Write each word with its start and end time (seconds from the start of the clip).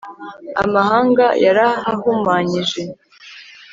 amahanga 0.63 1.25
yarahahumanyije 1.45 2.81